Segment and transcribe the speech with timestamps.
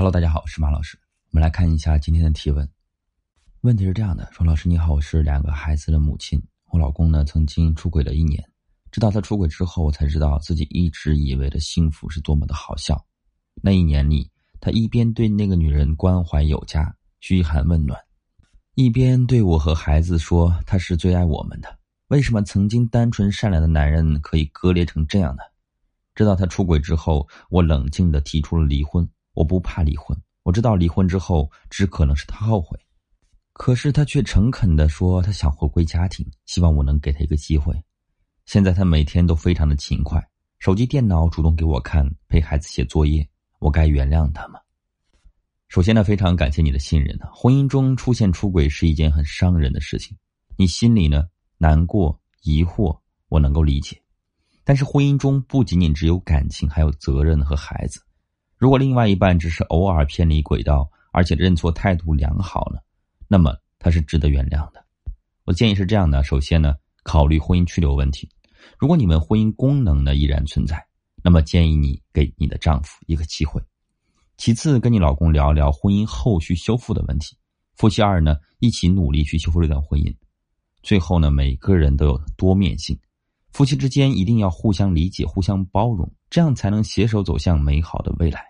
[0.00, 0.98] Hello，大家好，我是马老师。
[1.30, 2.66] 我们来看一下今天的提问。
[3.60, 6.42] 问题是这样的：说老师你好，我是两个孩子的母亲。
[6.70, 8.42] 我老公呢曾经出轨了一年，
[8.90, 13.04] 直到他出轨之后，我才知道自己一直以为的幸福是多么的好笑。
[13.62, 18.00] 那一年里，他一边对那个女人关怀有加、嘘寒问暖，
[18.76, 21.78] 一边对我和孩子说他是最爱我们的。
[22.08, 25.42] 为什么曾经单纯善良的男人可以割裂成这样呢？
[26.14, 29.06] 知道他出轨之后，我冷静的提出了离婚。
[29.32, 32.78] 我不怕离婚，我知道离婚之后只可能是他后悔，
[33.52, 37.74] 可是他却诚恳的说他想回归家庭，希望我能给他一个机会。
[38.46, 40.20] 现在他每天都非常的勤快，
[40.58, 43.26] 手机、电脑主动给我看，陪孩子写作业。
[43.60, 44.58] 我该原谅他吗？
[45.68, 47.26] 首先呢，非常感谢你的信任呢。
[47.32, 50.16] 婚姻中出现出轨是一件很伤人的事情，
[50.56, 51.26] 你心里呢
[51.58, 54.00] 难过、疑惑，我能够理解。
[54.64, 58.00] 但是婚姻中不仅仅只有感情，还有责任和孩子。
[58.60, 62.78] 如果另外一半只是偶尔偏离轨道，而且认错态度良好呢，
[63.26, 64.84] 那么他是值得原谅的。
[65.46, 68.28] 我建议是这样的：首先呢，考虑婚姻去留问题。
[68.78, 70.84] 如果你们婚姻功能呢依然存在，
[71.24, 73.62] 那么建议你给你的丈夫一个机会。
[74.36, 77.34] 其次，跟你老公聊聊婚姻后续修复的问题。
[77.76, 80.14] 夫妻二呢一起努力去修复这段婚姻。
[80.82, 82.98] 最后呢，每个人都有多面性。
[83.52, 88.49] 夫妻之间一定要互相理解、互相包容，这样才能携手走向美好的未来。